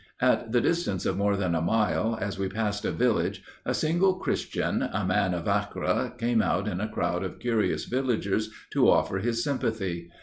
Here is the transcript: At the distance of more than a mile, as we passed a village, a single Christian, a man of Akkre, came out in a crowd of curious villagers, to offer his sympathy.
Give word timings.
At 0.19 0.51
the 0.51 0.61
distance 0.61 1.05
of 1.05 1.15
more 1.15 1.37
than 1.37 1.53
a 1.53 1.61
mile, 1.61 2.17
as 2.19 2.39
we 2.39 2.49
passed 2.49 2.85
a 2.85 2.91
village, 2.91 3.43
a 3.67 3.73
single 3.75 4.15
Christian, 4.15 4.81
a 4.81 5.05
man 5.05 5.35
of 5.35 5.45
Akkre, 5.45 6.17
came 6.17 6.41
out 6.41 6.67
in 6.67 6.81
a 6.81 6.87
crowd 6.89 7.23
of 7.23 7.37
curious 7.37 7.85
villagers, 7.85 8.49
to 8.71 8.89
offer 8.89 9.19
his 9.19 9.43
sympathy. 9.43 10.09